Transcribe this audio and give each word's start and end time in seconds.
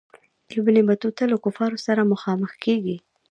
ابن 0.59 0.75
بطوطه 0.87 1.23
له 1.31 1.37
کفارو 1.45 1.77
سره 1.85 2.09
مخامخ 2.13 2.51
کیږي. 2.63 2.97